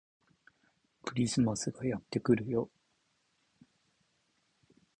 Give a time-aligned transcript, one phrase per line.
[1.05, 2.71] クリスマスがやってくるよ